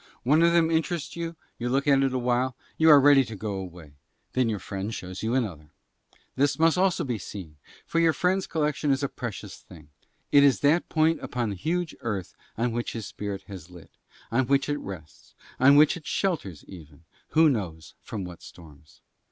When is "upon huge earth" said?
11.21-12.33